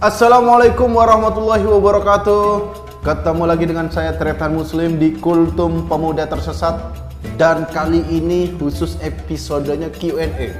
Assalamualaikum 0.00 0.96
warahmatullahi 0.96 1.60
wabarakatuh. 1.60 2.72
Ketemu 3.04 3.44
lagi 3.44 3.68
dengan 3.68 3.92
saya 3.92 4.16
Tretan 4.16 4.56
Muslim 4.56 4.96
di 4.96 5.12
Kultum 5.12 5.84
Pemuda 5.92 6.24
Tersesat 6.24 6.80
dan 7.36 7.68
kali 7.68 8.00
ini 8.08 8.48
khusus 8.56 8.96
episodenya 9.04 9.92
Q&A. 9.92 10.56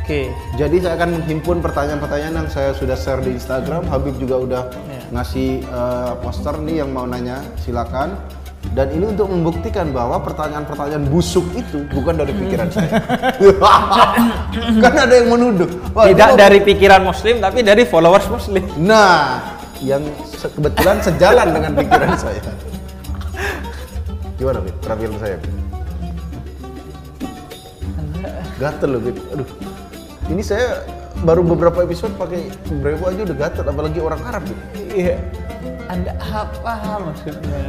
Oke. 0.00 0.32
Jadi 0.56 0.80
saya 0.80 0.96
akan 0.96 1.20
menghimpun 1.20 1.60
pertanyaan-pertanyaan 1.60 2.40
yang 2.40 2.48
saya 2.48 2.72
sudah 2.72 2.96
share 2.96 3.20
di 3.20 3.36
Instagram. 3.36 3.84
Habib 3.84 4.16
juga 4.16 4.36
udah 4.40 4.62
Iya. 4.72 5.00
ngasih 5.12 5.50
eh, 5.60 6.12
poster 6.24 6.56
nih 6.64 6.80
yang 6.80 6.88
mau 6.88 7.04
nanya, 7.04 7.44
silakan. 7.60 8.16
Dan 8.60 8.86
ini 8.92 9.08
untuk 9.08 9.26
membuktikan 9.32 9.90
bahwa 9.90 10.20
pertanyaan-pertanyaan 10.22 11.08
busuk 11.08 11.42
itu 11.56 11.82
bukan 11.90 12.20
dari 12.20 12.30
pikiran 12.30 12.68
saya. 12.70 13.02
kan 14.84 14.94
ada 14.94 15.14
yang 15.16 15.32
menuduh. 15.32 15.66
Wah, 15.96 16.06
Tidak 16.06 16.38
dari 16.38 16.60
pikiran 16.62 17.02
muslim 17.02 17.40
tapi 17.40 17.64
dari 17.64 17.88
followers 17.88 18.28
muslim. 18.30 18.62
Nah, 18.78 19.42
yang 19.80 20.04
se- 20.28 20.52
kebetulan 20.52 21.00
sejalan 21.00 21.48
dengan 21.50 21.72
pikiran 21.72 22.14
saya. 22.14 22.40
Gimana, 24.36 24.60
Bib? 24.62 24.76
Penampilan 24.84 25.18
saya? 25.18 25.36
Gatel 28.60 28.88
loh, 28.92 29.00
Bib. 29.00 29.16
Aduh. 29.34 29.48
Ini 30.30 30.42
saya 30.44 30.84
baru 31.20 31.44
beberapa 31.44 31.84
episode 31.84 32.16
pakai 32.16 32.48
brevo 32.80 33.04
aja 33.06 33.20
udah 33.22 33.36
gatel, 33.38 33.64
apalagi 33.66 33.98
orang 33.98 34.20
Arab, 34.24 34.42
Bib. 34.44 34.58
Iya. 34.90 35.16
Anda 35.86 36.12
apa 36.22 36.74
maksudnya? 37.02 37.62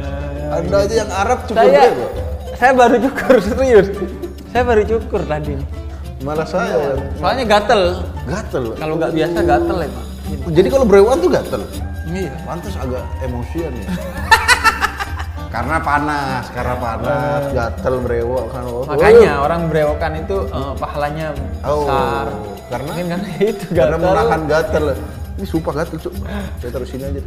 Anda 0.48 0.76
aja 0.86 0.94
yang 0.94 1.10
Arab 1.10 1.38
cukup 1.44 1.58
Saya 1.58 1.80
brevo. 1.90 2.06
saya 2.54 2.72
baru 2.72 2.96
cukur 3.02 3.34
serius. 3.46 3.88
Saya 4.48 4.62
baru 4.62 4.82
cukur 4.86 5.20
tadi. 5.26 5.54
Malah 6.22 6.46
saya 6.46 6.70
yang 6.94 6.98
Soalnya 7.18 7.44
gatel. 7.50 7.82
gatel. 8.24 8.64
Kalau 8.78 8.94
nggak 8.94 9.12
biasa 9.12 9.38
gatel 9.42 9.76
emang. 9.82 10.06
Jadi 10.48 10.68
kalau 10.70 10.86
brewoan 10.86 11.18
tuh 11.18 11.30
gatel. 11.30 11.62
Iya. 12.06 12.32
Pantas 12.46 12.74
agak 12.78 13.02
emosian 13.20 13.72
ya. 13.74 13.86
karena 15.54 15.76
panas, 15.82 16.44
karena 16.54 16.74
panas, 16.78 17.42
gatel 17.52 17.94
brewo 18.00 18.48
kan. 18.48 18.62
Oh. 18.64 18.86
Makanya 18.86 19.42
orang 19.42 19.66
berewokan 19.66 20.12
itu 20.16 20.36
eh, 20.46 20.72
pahalanya 20.78 21.26
Oh, 21.66 21.84
besar. 21.84 22.26
Karena 22.72 22.88
Mungkin 22.88 23.06
karena 23.12 23.28
itu 23.52 23.64
karena 23.70 23.96
gatel. 23.96 24.08
menahan 24.08 24.42
gatel. 24.48 24.84
Ini 25.36 25.44
sumpah 25.44 25.72
gatel, 25.76 25.96
Cuk. 26.00 26.12
Saya 26.56 26.70
taruh 26.72 26.88
sini 26.88 27.04
aja. 27.04 27.20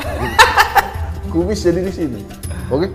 Kumis 1.32 1.62
jadi 1.62 1.80
di 1.80 1.92
sini. 1.92 2.20
Oke. 2.68 2.92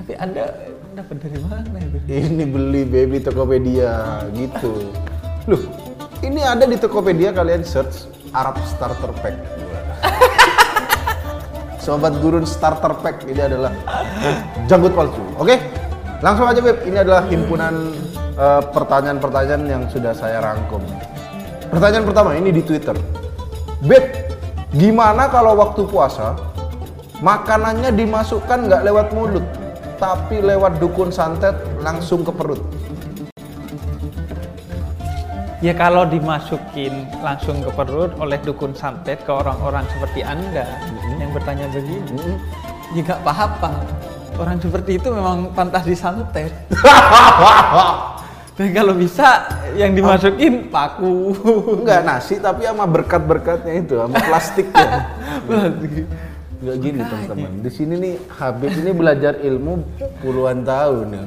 Tapi 0.00 0.12
Anda 0.16 0.48
dapat 0.94 1.16
dari 1.20 1.38
mana 1.42 1.76
itu? 1.76 1.98
Ini 2.06 2.44
beli 2.46 2.82
baby 2.84 3.18
Tokopedia 3.20 4.24
gitu. 4.32 4.92
Loh, 5.44 5.62
ini 6.22 6.40
ada 6.40 6.64
di 6.64 6.78
Tokopedia 6.78 7.34
kalian 7.34 7.66
search 7.66 8.06
Arab 8.32 8.56
Starter 8.64 9.10
Pack. 9.20 9.34
Sobat 11.82 12.14
Gurun 12.22 12.46
Starter 12.46 12.94
Pack 12.94 13.26
ini 13.26 13.42
adalah 13.42 13.74
janggut 14.70 14.94
palsu. 14.94 15.18
Oke, 15.34 15.58
langsung 16.22 16.46
aja 16.46 16.62
Beb. 16.62 16.86
Ini 16.86 17.02
adalah 17.02 17.26
himpunan 17.26 17.90
pertanyaan-pertanyaan 18.74 19.64
yang 19.70 19.82
sudah 19.86 20.10
saya 20.10 20.42
rangkum. 20.42 20.82
Pertanyaan 21.70 22.04
pertama 22.04 22.30
ini 22.36 22.52
di 22.52 22.62
Twitter. 22.62 22.96
Beb, 23.86 24.04
gimana 24.76 25.30
kalau 25.30 25.56
waktu 25.58 25.86
puasa 25.88 26.36
makanannya 27.22 27.94
dimasukkan 27.94 28.68
nggak 28.68 28.82
lewat 28.84 29.06
mulut, 29.14 29.46
tapi 29.96 30.42
lewat 30.42 30.82
dukun 30.82 31.14
santet 31.14 31.54
langsung 31.80 32.26
ke 32.26 32.34
perut? 32.34 32.60
Ya 35.62 35.70
kalau 35.78 36.02
dimasukin 36.02 37.06
langsung 37.22 37.62
ke 37.62 37.70
perut 37.70 38.10
oleh 38.18 38.34
dukun 38.42 38.74
santet 38.74 39.22
ke 39.22 39.30
orang-orang 39.30 39.86
seperti 39.94 40.26
Anda 40.26 40.66
yang 41.22 41.30
bertanya 41.30 41.70
begini, 41.70 42.10
Mm-mm. 42.18 42.36
ya 42.98 43.00
nggak 43.06 43.22
apa-apa. 43.22 43.70
Orang 44.42 44.58
seperti 44.58 44.98
itu 44.98 45.08
memang 45.14 45.54
pantas 45.54 45.86
disantet. 45.86 46.50
Dan 48.52 48.68
kalau 48.76 48.92
bisa 48.92 49.48
yang 49.80 49.96
dimasukin 49.96 50.68
paku. 50.68 51.32
Enggak 51.80 52.04
nasi 52.04 52.36
tapi 52.36 52.68
sama 52.68 52.84
berkat-berkatnya 52.84 53.74
itu, 53.80 53.96
sama 53.96 54.16
plastiknya. 54.20 54.90
Enggak 56.62 56.76
gini 56.78 57.00
teman-teman. 57.00 57.52
Di 57.64 57.70
sini 57.72 57.94
nih 57.96 58.14
Habib 58.38 58.70
ini 58.76 58.90
belajar 58.92 59.40
ilmu 59.40 59.82
puluhan 60.20 60.62
tahun 60.62 61.06
ya. 61.10 61.24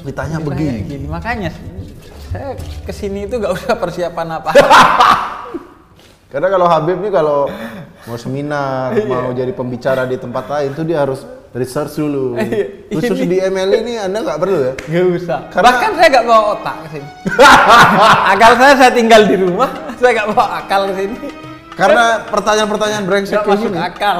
Ditanya 0.00 0.36
Kayak 0.40 0.48
begini. 0.48 0.78
gini. 0.88 1.06
Makanya 1.06 1.50
saya 2.32 2.56
ke 2.86 2.92
sini 2.94 3.28
itu 3.28 3.36
nggak 3.36 3.52
usah 3.52 3.74
persiapan 3.76 4.40
apa. 4.40 4.50
Karena 6.30 6.48
kalau 6.48 6.66
Habib 6.70 6.98
nih 7.02 7.12
kalau 7.12 7.50
mau 8.08 8.16
seminar, 8.16 8.96
mau 9.10 9.34
jadi 9.36 9.52
pembicara 9.52 10.08
di 10.08 10.16
tempat 10.16 10.46
lain 10.48 10.70
tuh 10.72 10.88
dia 10.88 11.04
harus 11.04 11.20
research 11.54 11.98
dulu. 11.98 12.38
Khusus 12.94 13.18
di 13.26 13.36
ML 13.38 13.70
ini 13.82 13.92
Anda 13.98 14.22
nggak 14.22 14.38
perlu 14.38 14.58
ya. 14.58 14.72
Nggak 14.76 15.04
usah. 15.18 15.38
Karena- 15.50 15.66
Bahkan 15.66 15.90
saya 15.98 16.08
nggak 16.10 16.24
bawa 16.26 16.42
otak 16.54 16.76
ke 16.82 16.88
sini. 16.98 17.08
akal 18.34 18.52
saya 18.58 18.74
saya 18.78 18.90
tinggal 18.94 19.22
di 19.26 19.36
rumah, 19.38 19.70
saya 19.98 20.10
nggak 20.16 20.28
bawa 20.34 20.46
akal 20.62 20.80
ke 20.90 20.94
sini. 20.98 21.16
Karena 21.74 22.04
pertanyaan-pertanyaan 22.28 23.04
brengsek 23.08 23.40
Nggak 23.40 23.48
masuk 23.48 23.72
akal. 23.74 24.18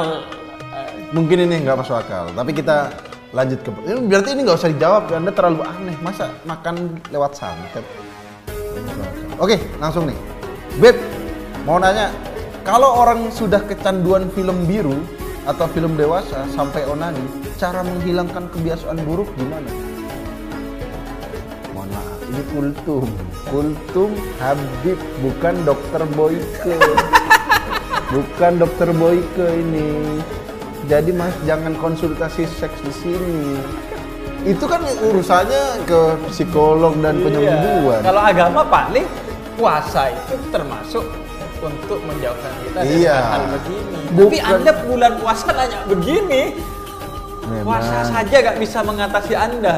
Mungkin 1.11 1.39
ini 1.45 1.55
nggak 1.67 1.77
masuk 1.83 1.97
akal, 1.99 2.31
tapi 2.33 2.51
kita 2.55 2.91
lanjut 3.31 3.63
ke 3.63 3.71
ini 3.87 4.01
berarti 4.11 4.29
ini 4.35 4.41
nggak 4.43 4.59
usah 4.59 4.71
dijawab 4.75 5.03
ya 5.07 5.17
Anda 5.23 5.31
terlalu 5.31 5.61
aneh 5.63 5.97
masa 6.03 6.35
makan 6.43 6.99
lewat 7.15 7.39
santet 7.39 7.87
oke 9.39 9.57
langsung 9.79 10.11
nih 10.11 10.19
Beb 10.83 10.99
mau 11.63 11.79
nanya 11.79 12.11
kalau 12.67 13.07
orang 13.07 13.31
sudah 13.31 13.63
kecanduan 13.63 14.27
film 14.35 14.67
biru 14.67 14.99
atau 15.49 15.67
film 15.73 15.97
dewasa 15.97 16.45
sampai 16.53 16.85
onani 16.85 17.25
cara 17.57 17.81
menghilangkan 17.81 18.49
kebiasaan 18.53 19.01
buruk 19.09 19.29
gimana? 19.41 19.71
Mohon 21.73 21.89
maaf 21.97 22.19
ini 22.29 22.43
kultum. 22.53 23.07
Kultum 23.49 24.11
Habib 24.37 24.99
bukan 25.25 25.55
dokter 25.65 26.03
Boyke. 26.13 26.77
Bukan 28.11 28.59
dokter 28.59 28.91
Boyke 28.91 29.47
ini. 29.55 30.19
Jadi 30.91 31.15
mas 31.15 31.31
jangan 31.47 31.79
konsultasi 31.79 32.43
seks 32.59 32.75
di 32.83 32.91
sini. 32.91 33.55
Itu 34.43 34.67
kan 34.67 34.83
urusannya 34.83 35.87
ke 35.87 36.19
psikolog 36.35 36.99
dan 36.99 37.23
penyembuhan. 37.23 38.03
Iya. 38.03 38.07
Kalau 38.11 38.23
agama 38.27 38.61
paling 38.67 39.07
puasa 39.55 40.11
itu 40.11 40.35
termasuk 40.51 41.07
untuk 41.61 41.99
menjauhkan 42.01 42.53
kita 42.61 42.79
dari 42.81 42.95
Iya. 43.01 43.17
hal 43.21 43.43
begini. 43.53 43.99
Tapi 44.01 44.17
Bukan- 44.17 44.45
Anda 44.51 44.73
bulan 44.83 45.13
puasa 45.19 45.49
nanya 45.53 45.79
begini. 45.87 46.43
Memang. 47.43 47.65
Puasa 47.67 47.99
saja 48.05 48.37
nggak 48.41 48.59
bisa 48.59 48.79
mengatasi 48.81 49.35
Anda. 49.35 49.75